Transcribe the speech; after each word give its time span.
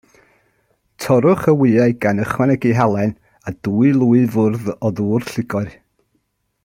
Torrwch 1.03 1.43
y 1.51 1.53
wyau, 1.59 1.93
gan 2.05 2.21
ychwanegu 2.23 2.71
halen, 2.79 3.13
a 3.51 3.53
dwy 3.69 3.93
lwy 3.99 4.25
fwrdd 4.37 4.75
o 4.89 4.93
ddŵr 5.01 5.29
llugoer. 5.35 5.71